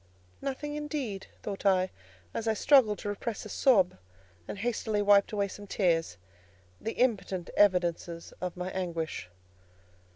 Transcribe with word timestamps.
"Nothing, 0.41 0.73
indeed," 0.73 1.27
thought 1.43 1.63
I, 1.63 1.91
as 2.33 2.47
I 2.47 2.55
struggled 2.55 2.97
to 2.99 3.09
repress 3.09 3.45
a 3.45 3.49
sob, 3.49 3.99
and 4.47 4.57
hastily 4.57 4.99
wiped 4.99 5.31
away 5.31 5.47
some 5.47 5.67
tears, 5.67 6.17
the 6.81 6.93
impotent 6.93 7.51
evidences 7.55 8.31
of 8.41 8.57
my 8.57 8.71
anguish. 8.71 9.29